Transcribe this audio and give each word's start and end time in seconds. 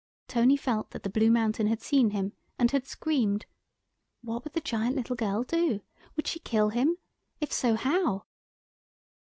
Tony 0.27 0.57
felt 0.57 0.89
that 0.89 1.03
the 1.03 1.11
Blue 1.11 1.29
Mountain 1.29 1.67
had 1.67 1.79
seen 1.79 2.09
him 2.09 2.33
and 2.57 2.71
had 2.71 2.87
screamed. 2.87 3.45
What 4.23 4.43
would 4.43 4.53
the 4.53 4.59
giant 4.61 4.95
little 4.95 5.15
girl 5.15 5.43
do? 5.43 5.81
Would 6.15 6.25
she 6.25 6.39
kill 6.39 6.69
him? 6.69 6.97
If 7.39 7.53
so, 7.53 7.75
how? 7.75 8.25